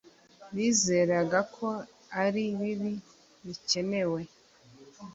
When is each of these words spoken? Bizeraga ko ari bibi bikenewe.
Bizeraga 0.53 1.39
ko 1.55 1.67
ari 2.23 2.43
bibi 2.59 2.93
bikenewe. 3.45 4.21